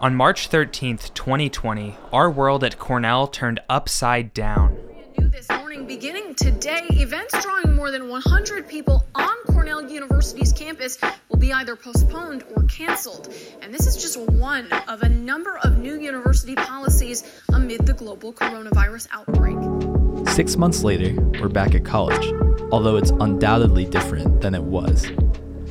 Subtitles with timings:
[0.00, 4.78] On March 13th, 2020, our world at Cornell turned upside down.
[5.18, 10.98] New this morning, beginning today, events drawing more than 100 people on Cornell University's campus
[11.28, 13.34] will be either postponed or canceled.
[13.60, 18.32] And this is just one of a number of new university policies amid the global
[18.32, 20.28] coronavirus outbreak.
[20.28, 22.32] Six months later, we're back at college,
[22.70, 25.10] although it's undoubtedly different than it was.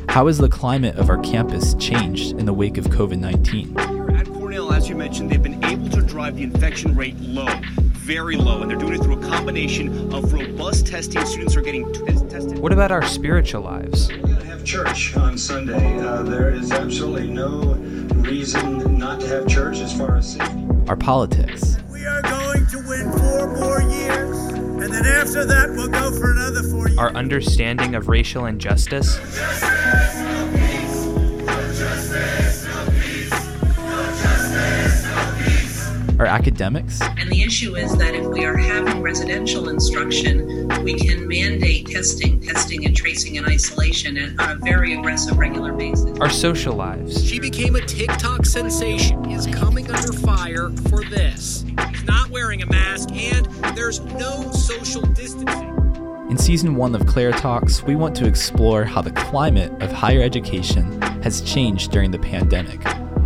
[0.09, 4.06] How has the climate of our campus changed in the wake of COVID 19?
[4.47, 7.49] At Cornell, as you mentioned, they've been able to drive the infection rate low,
[7.95, 11.25] very low, and they're doing it through a combination of robust testing.
[11.25, 12.57] Students are getting t- tested.
[12.57, 14.07] What about our spiritual lives?
[14.07, 15.99] We're going to have church on Sunday.
[15.99, 17.73] Uh, there is absolutely no
[18.23, 20.65] reason not to have church as far as safety.
[20.87, 25.89] Our politics, We are going to win four more years, and then after that, we'll
[25.89, 26.97] go for another four years.
[26.97, 29.17] Our understanding of racial injustice?
[36.19, 41.27] Our academics, And the issue is that if we are having residential instruction, we can
[41.27, 46.17] mandate testing, testing and tracing and isolation and on a very aggressive, regular basis.
[46.19, 47.23] Our social lives?
[47.23, 51.63] She became a TikTok sensation, is coming under fire for this.
[51.89, 55.73] He's not wearing a mask, and there's no social distancing.
[56.29, 60.21] In season one of Claire Talks, we want to explore how the climate of higher
[60.21, 62.81] education has changed during the pandemic,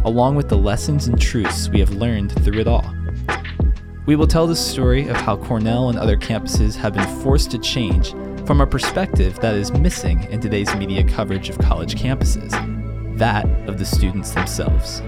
[0.06, 2.86] along with the lessons and truths we have learned through it all.
[4.06, 7.60] We will tell the story of how Cornell and other campuses have been forced to
[7.60, 8.12] change
[8.48, 12.52] from a perspective that is missing in today's media coverage of college campuses
[13.18, 15.04] that of the students themselves.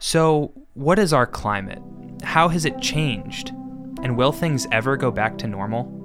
[0.00, 1.80] So, what is our climate?
[2.24, 3.50] How has it changed?
[4.02, 6.01] And will things ever go back to normal?